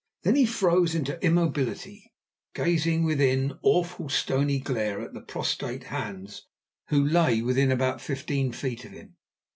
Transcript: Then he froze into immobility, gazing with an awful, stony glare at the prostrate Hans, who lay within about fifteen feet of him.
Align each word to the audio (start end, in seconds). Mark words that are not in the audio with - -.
Then 0.23 0.35
he 0.35 0.47
froze 0.47 0.95
into 0.95 1.23
immobility, 1.23 2.11
gazing 2.55 3.03
with 3.03 3.21
an 3.21 3.59
awful, 3.61 4.09
stony 4.09 4.57
glare 4.57 4.99
at 4.99 5.13
the 5.13 5.21
prostrate 5.21 5.83
Hans, 5.93 6.47
who 6.87 7.05
lay 7.05 7.43
within 7.43 7.71
about 7.71 8.01
fifteen 8.01 8.51
feet 8.51 8.83
of 8.83 8.93
him. 8.93 9.17